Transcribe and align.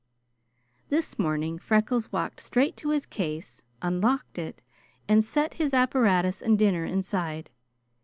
This 0.89 1.19
morning 1.19 1.59
Freckles 1.59 2.11
walked 2.11 2.39
straight 2.39 2.75
to 2.77 2.89
his 2.89 3.05
case, 3.05 3.61
unlocked 3.83 4.39
it, 4.39 4.63
and 5.07 5.23
set 5.23 5.53
his 5.61 5.75
apparatus 5.75 6.41
and 6.41 6.57
dinner 6.57 6.85
inside. 6.85 7.51